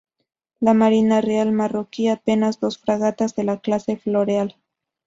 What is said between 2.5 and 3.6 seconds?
dos fragatas de la